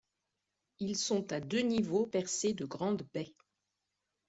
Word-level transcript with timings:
Ils 0.79 0.97
sont 0.97 1.31
à 1.31 1.39
deux 1.39 1.59
niveaux 1.61 2.07
percés 2.07 2.55
de 2.55 2.65
grandes 2.65 3.07
baies. 3.13 3.35